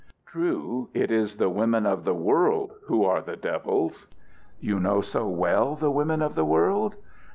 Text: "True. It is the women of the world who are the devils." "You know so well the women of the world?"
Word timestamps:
"True. 0.25 0.89
It 0.95 1.11
is 1.11 1.35
the 1.37 1.49
women 1.51 1.85
of 1.85 2.05
the 2.05 2.15
world 2.15 2.71
who 2.87 3.05
are 3.05 3.21
the 3.21 3.35
devils." 3.35 4.07
"You 4.59 4.79
know 4.79 5.01
so 5.01 5.27
well 5.27 5.75
the 5.75 5.91
women 5.91 6.23
of 6.23 6.33
the 6.33 6.43
world?" 6.43 6.95